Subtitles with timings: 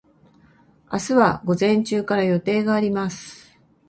[0.91, 3.55] 明日は午前中から予定があります。